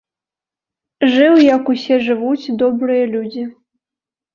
[1.13, 3.43] Жыў, як усе жывуць добрыя людзі.